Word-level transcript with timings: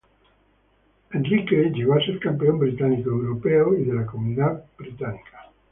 Henry 1.11 1.45
llegó 1.71 1.93
a 1.93 2.03
ser 2.03 2.17
campeón 2.19 2.57
británico, 2.57 3.11
europeo 3.11 3.77
y 3.77 3.83
de 3.83 3.93
la 3.93 4.05
comunidad 4.07 4.65
británica. 4.75 5.51